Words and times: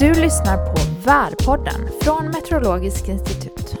Du 0.00 0.14
lyssnar 0.14 0.56
på 0.56 0.80
Värpodden 1.04 1.88
från 2.02 2.26
Meteorologiskt 2.26 3.08
institut. 3.08 3.76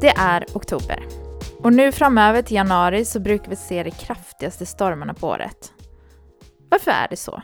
Det 0.00 0.08
är 0.08 0.46
oktober 0.54 1.06
och 1.58 1.72
nu 1.72 1.92
framöver 1.92 2.42
till 2.42 2.56
januari 2.56 3.04
så 3.04 3.20
brukar 3.20 3.50
vi 3.50 3.56
se 3.56 3.82
de 3.82 3.90
kraftigaste 3.90 4.66
stormarna 4.66 5.14
på 5.14 5.28
året. 5.28 5.72
Varför 6.68 6.90
är 6.90 7.08
det 7.10 7.16
så? 7.16 7.42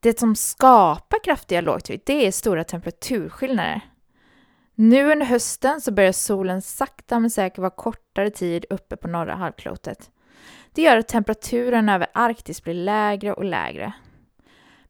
Det 0.00 0.18
som 0.18 0.36
skapar 0.36 1.24
kraftiga 1.24 1.60
lågtryck 1.60 2.02
det 2.06 2.26
är 2.26 2.32
stora 2.32 2.64
temperaturskillnader. 2.64 3.80
Nu 4.74 5.12
under 5.12 5.26
hösten 5.26 5.80
så 5.80 5.92
börjar 5.92 6.12
solen 6.12 6.62
sakta 6.62 7.20
men 7.20 7.30
säkert 7.30 7.58
vara 7.58 7.70
kortare 7.70 8.30
tid 8.30 8.64
uppe 8.70 8.96
på 8.96 9.08
norra 9.08 9.34
halvklotet. 9.34 10.10
Det 10.72 10.82
gör 10.82 10.96
att 10.96 11.08
temperaturen 11.08 11.88
över 11.88 12.06
Arktis 12.14 12.62
blir 12.62 12.74
lägre 12.74 13.32
och 13.32 13.44
lägre. 13.44 13.92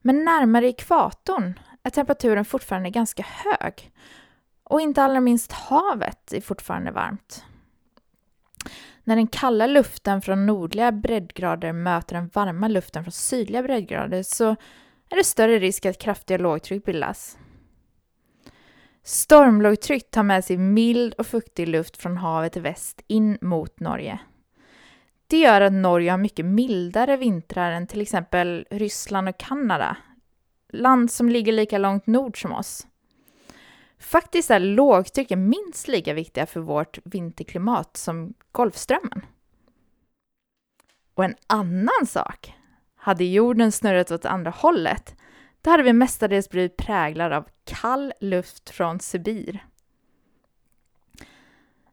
Men 0.06 0.24
närmare 0.24 0.68
ekvatorn 0.68 1.58
är 1.82 1.90
temperaturen 1.90 2.44
fortfarande 2.44 2.90
ganska 2.90 3.26
hög. 3.28 3.92
Och 4.64 4.80
inte 4.80 5.02
allra 5.02 5.20
minst 5.20 5.52
havet 5.52 6.32
är 6.32 6.40
fortfarande 6.40 6.90
varmt. 6.90 7.44
När 9.04 9.16
den 9.16 9.26
kalla 9.26 9.66
luften 9.66 10.22
från 10.22 10.46
nordliga 10.46 10.92
breddgrader 10.92 11.72
möter 11.72 12.14
den 12.14 12.30
varma 12.34 12.68
luften 12.68 13.04
från 13.04 13.12
sydliga 13.12 13.62
breddgrader 13.62 14.22
så 14.22 14.48
är 15.10 15.16
det 15.16 15.24
större 15.24 15.58
risk 15.58 15.86
att 15.86 15.98
kraftiga 15.98 16.38
lågtryck 16.38 16.84
bildas. 16.84 17.38
Stormlågtryck 19.02 20.10
tar 20.10 20.22
med 20.22 20.44
sig 20.44 20.56
mild 20.56 21.14
och 21.14 21.26
fuktig 21.26 21.68
luft 21.68 21.96
från 21.96 22.16
havet 22.16 22.56
i 22.56 22.60
väst 22.60 23.02
in 23.06 23.38
mot 23.40 23.80
Norge. 23.80 24.18
Det 25.26 25.38
gör 25.38 25.60
att 25.60 25.72
Norge 25.72 26.10
har 26.10 26.18
mycket 26.18 26.46
mildare 26.46 27.16
vintrar 27.16 27.72
än 27.72 27.86
till 27.86 28.00
exempel 28.00 28.66
Ryssland 28.70 29.28
och 29.28 29.38
Kanada, 29.38 29.96
land 30.68 31.10
som 31.10 31.28
ligger 31.28 31.52
lika 31.52 31.78
långt 31.78 32.06
nord 32.06 32.42
som 32.42 32.52
oss. 32.52 32.86
Faktiskt 33.98 34.50
är 34.50 34.60
lågtrycken 34.60 35.48
minst 35.48 35.88
lika 35.88 36.14
viktiga 36.14 36.46
för 36.46 36.60
vårt 36.60 36.98
vinterklimat 37.04 37.96
som 37.96 38.34
Golfströmmen. 38.52 39.26
Och 41.14 41.24
en 41.24 41.36
annan 41.46 42.06
sak, 42.06 42.54
hade 42.96 43.24
jorden 43.24 43.72
snurrat 43.72 44.10
åt 44.10 44.24
andra 44.24 44.50
hållet, 44.50 45.14
då 45.60 45.70
hade 45.70 45.82
vi 45.82 45.92
mestadels 45.92 46.50
blivit 46.50 46.76
präglade 46.76 47.36
av 47.36 47.48
kall 47.64 48.12
luft 48.20 48.70
från 48.70 49.00
Sibir. 49.00 49.66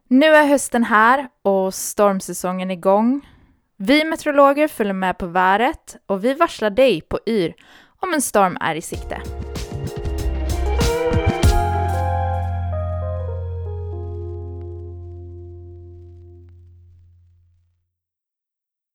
Nu 0.08 0.26
är 0.26 0.46
hösten 0.46 0.84
här 0.84 1.28
och 1.42 1.74
stormsäsongen 1.74 2.70
igång. 2.70 3.28
Vi 3.76 4.04
meteorologer 4.04 4.68
följer 4.68 4.92
med 4.92 5.18
på 5.18 5.26
vädret 5.26 5.96
och 6.06 6.24
vi 6.24 6.34
varslar 6.34 6.70
dig 6.70 7.00
på 7.00 7.18
YR 7.26 7.54
om 8.00 8.14
en 8.14 8.22
storm 8.22 8.56
är 8.60 8.74
i 8.74 8.82
sikte. 8.82 9.22